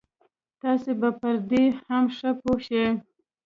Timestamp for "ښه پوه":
2.15-2.57